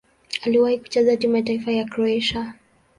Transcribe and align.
Aliwahi 0.45 0.79
kucheza 0.79 1.17
timu 1.17 1.35
ya 1.35 1.41
taifa 1.43 1.71
ya 1.71 1.85
Kroatia. 1.85 2.53